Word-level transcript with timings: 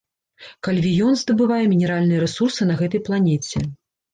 Кальвіён 0.67 1.13
здабывае 1.21 1.61
мінеральныя 1.73 2.25
рэсурсы 2.25 2.61
на 2.71 2.81
гэтай 2.83 3.01
планеце. 3.11 3.57